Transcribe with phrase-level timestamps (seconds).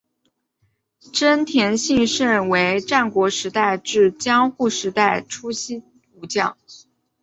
[1.13, 5.83] 真田信胜为战国时代至江户时代初期
[6.15, 6.57] 武将。